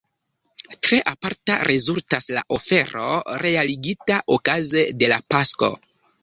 Tre 0.85 0.97
aparta 1.11 1.57
rezultas 1.69 2.29
la 2.37 2.43
ofero 2.57 3.05
realigita 3.45 4.19
okaze 4.39 4.87
de 5.05 5.13
la 5.13 5.21
Pasko. 5.37 5.71